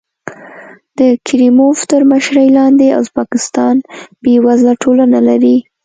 د 0.99 0.99
کریموف 1.27 1.77
تر 1.91 2.01
مشرۍ 2.11 2.47
لاندې 2.57 2.87
ازبکستان 2.99 3.75
بېوزله 4.23 4.73
ټولنه 4.83 5.19
لري. 5.27 5.57